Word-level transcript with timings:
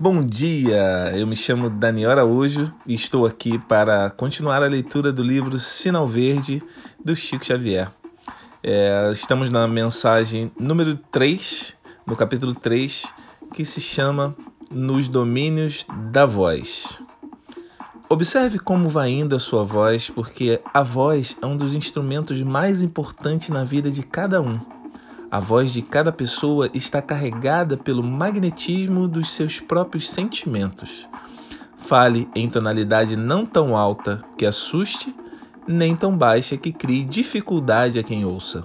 Bom 0.00 0.24
dia, 0.24 1.12
eu 1.14 1.26
me 1.26 1.36
chamo 1.36 1.68
Daniel 1.68 2.12
Araújo 2.12 2.72
e 2.86 2.94
estou 2.94 3.26
aqui 3.26 3.58
para 3.58 4.08
continuar 4.08 4.62
a 4.62 4.66
leitura 4.66 5.12
do 5.12 5.22
livro 5.22 5.58
Sinal 5.58 6.06
Verde 6.06 6.62
do 7.04 7.14
Chico 7.14 7.44
Xavier. 7.44 7.92
É, 8.62 9.10
estamos 9.12 9.50
na 9.50 9.68
mensagem 9.68 10.50
número 10.58 10.96
3, 11.12 11.74
no 12.06 12.16
capítulo 12.16 12.54
3, 12.54 13.08
que 13.52 13.66
se 13.66 13.78
chama 13.78 14.34
Nos 14.70 15.06
Domínios 15.06 15.84
da 16.10 16.24
Voz. 16.24 16.98
Observe 18.08 18.58
como 18.58 18.88
vai 18.88 19.10
indo 19.10 19.36
a 19.36 19.38
sua 19.38 19.64
voz, 19.64 20.08
porque 20.08 20.62
a 20.72 20.82
voz 20.82 21.36
é 21.42 21.44
um 21.44 21.58
dos 21.58 21.74
instrumentos 21.74 22.40
mais 22.40 22.82
importantes 22.82 23.50
na 23.50 23.64
vida 23.64 23.90
de 23.90 24.02
cada 24.02 24.40
um. 24.40 24.58
A 25.30 25.38
voz 25.38 25.72
de 25.72 25.80
cada 25.80 26.10
pessoa 26.10 26.68
está 26.74 27.00
carregada 27.00 27.76
pelo 27.76 28.02
magnetismo 28.02 29.06
dos 29.06 29.30
seus 29.30 29.60
próprios 29.60 30.10
sentimentos. 30.10 31.06
Fale 31.78 32.28
em 32.34 32.50
tonalidade 32.50 33.14
não 33.14 33.46
tão 33.46 33.76
alta 33.76 34.20
que 34.36 34.44
assuste, 34.44 35.14
nem 35.68 35.94
tão 35.94 36.16
baixa 36.16 36.56
que 36.56 36.72
crie 36.72 37.04
dificuldade 37.04 37.96
a 37.96 38.02
quem 38.02 38.24
ouça. 38.24 38.64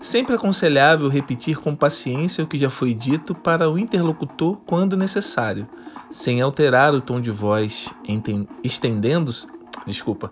Sempre 0.00 0.34
aconselhável 0.34 1.08
repetir 1.08 1.58
com 1.58 1.76
paciência 1.76 2.44
o 2.44 2.46
que 2.46 2.56
já 2.56 2.70
foi 2.70 2.94
dito 2.94 3.34
para 3.34 3.70
o 3.70 3.78
interlocutor 3.78 4.58
quando 4.66 4.96
necessário, 4.96 5.66
sem 6.10 6.40
alterar 6.40 6.94
o 6.94 7.00
tom 7.00 7.20
de 7.20 7.30
voz, 7.30 7.92
estendendo-se, 8.62 9.48
desculpa, 9.86 10.30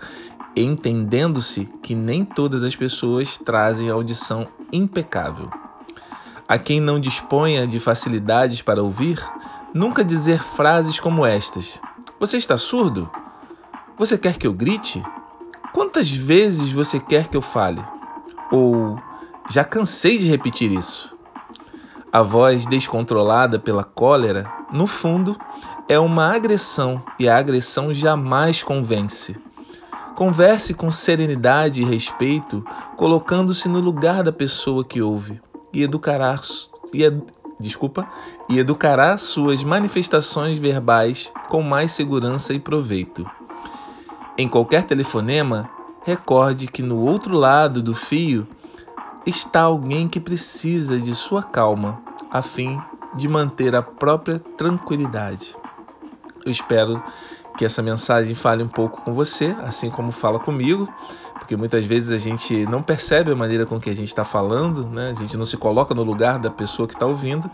entendendo-se 0.57 1.67
que 1.83 1.95
nem 1.95 2.25
todas 2.25 2.63
as 2.63 2.75
pessoas 2.75 3.37
trazem 3.39 3.91
audição 3.91 4.47
impecável. 4.73 5.51
A 6.49 6.59
quem 6.59 6.81
não 6.81 7.01
disponha 7.01 7.67
de 7.67 7.79
facilidades 7.81 8.61
para 8.61 8.83
ouvir, 8.83 9.19
nunca 9.73 10.05
dizer 10.05 10.43
frases 10.43 11.01
como 11.01 11.25
estas: 11.25 11.81
Você 12.21 12.37
está 12.37 12.59
surdo? 12.59 13.11
Você 13.97 14.19
quer 14.19 14.37
que 14.37 14.47
eu 14.47 14.53
grite? 14.53 15.03
Quantas 15.73 16.11
vezes 16.11 16.71
você 16.71 17.01
quer 17.01 17.29
que 17.29 17.37
eu 17.37 17.43
fale? 17.43 17.83
Ou 18.51 18.99
já 19.49 19.65
cansei 19.65 20.19
de 20.19 20.29
repetir 20.29 20.71
isso. 20.71 21.17
A 22.13 22.23
voz 22.23 22.67
descontrolada 22.67 23.59
pela 23.59 23.85
cólera, 23.85 24.45
no 24.71 24.87
fundo, 24.87 25.37
é 25.89 25.99
uma 25.99 26.35
agressão 26.35 27.03
e 27.19 27.29
a 27.29 27.37
agressão 27.37 27.93
jamais 27.93 28.63
convence. 28.63 29.37
Converse 30.15 30.75
com 30.75 30.91
serenidade 30.91 31.83
e 31.83 31.85
respeito, 31.85 32.65
colocando-se 32.97 33.69
no 33.69 33.81
lugar 33.81 34.23
da 34.23 34.33
pessoa 34.33 34.85
que 34.85 35.01
ouve 35.01 35.41
e 35.73 35.83
educará 35.83 36.39
e, 36.93 37.03
desculpa, 37.59 38.07
e 38.49 38.59
educará 38.59 39.17
suas 39.17 39.63
manifestações 39.65 40.59
verbais 40.59 41.31
com 41.49 41.63
mais 41.63 41.93
segurança 41.93 42.53
e 42.53 42.59
proveito. 42.59 43.29
Em 44.37 44.49
qualquer 44.49 44.85
telefonema, 44.85 45.69
recorde 46.05 46.67
que 46.67 46.83
no 46.83 46.99
outro 46.99 47.37
lado 47.37 47.83
do 47.83 47.95
fio 47.95 48.47
está 49.27 49.63
alguém 49.63 50.09
que 50.09 50.21
precisa 50.21 50.99
de 50.99 51.15
sua 51.15 51.43
calma, 51.43 52.01
a 52.31 52.43
fim 52.43 52.79
de 53.15 53.29
manter 53.29 53.75
a 53.75 53.83
própria 53.83 54.39
tranquilidade. 54.39 55.55
Eu 56.45 56.53
espero 56.53 57.03
que 57.57 57.65
essa 57.65 57.83
mensagem 57.83 58.35
fale 58.35 58.63
um 58.63 58.69
pouco 58.69 59.03
com 59.03 59.13
você, 59.13 59.55
assim 59.63 59.91
como 59.91 60.11
fala 60.11 60.39
comigo, 60.39 60.89
porque 61.35 61.57
muitas 61.57 61.85
vezes 61.85 62.11
a 62.11 62.19
gente 62.19 62.65
não 62.67 62.83
percebe 62.83 63.31
a 63.31 63.37
maneira 63.37 63.67
com 63.67 63.79
que 63.79 63.91
a 63.91 63.95
gente 63.95 64.09
está 64.09 64.25
falando, 64.25 64.87
né? 64.89 65.11
a 65.11 65.15
gente 65.15 65.37
não 65.37 65.45
se 65.45 65.57
coloca 65.57 65.95
no 65.95 66.03
lugar 66.03 66.39
da 66.39 66.51
pessoa 66.51 66.89
que 66.89 66.95
está 66.95 67.07
ouvindo. 67.07 67.51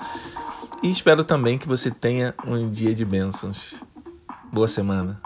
E 0.83 0.91
espero 0.91 1.25
também 1.25 1.59
que 1.59 1.67
você 1.67 1.91
tenha 1.91 2.35
um 2.47 2.71
dia 2.71 2.95
de 2.95 3.05
bênçãos. 3.05 3.83
Boa 4.53 4.69
semana. 4.69 5.21